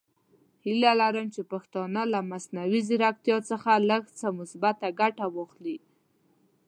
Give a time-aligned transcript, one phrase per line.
[0.65, 5.77] هیله لرم چې پښتانه له مصنوعي زیرکتیا څخه لږ څه مثبته ګټه واخلي.